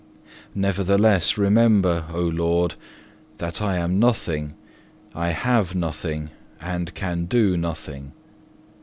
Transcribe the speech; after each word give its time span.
Nevertheless 0.55 1.37
remember, 1.37 2.05
O 2.11 2.21
Lord, 2.21 2.73
that 3.37 3.61
I 3.61 3.77
am 3.77 3.99
nothing, 3.99 4.55
I 5.13 5.29
have 5.29 5.75
nothing, 5.75 6.31
and 6.59 6.91
can 6.95 7.25
do 7.25 7.55
nothing. 7.55 8.13